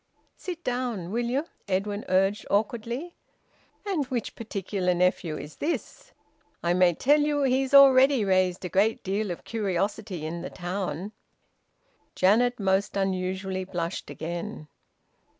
[0.35, 3.13] "Sit down, will you?" Edwin urged awkwardly.
[3.85, 6.11] "And which particular nephew is this?
[6.63, 11.11] I may tell you he's already raised a great deal of curiosity in the town."
[12.15, 14.69] Janet most unusually blushed again.